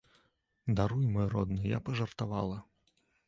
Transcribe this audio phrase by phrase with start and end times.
[0.79, 2.57] Даруй, мой родны, я пажартавала.